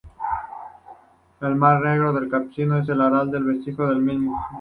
[1.41, 4.43] El mar Negro, el Caspio y el Aral son vestigios del mismo.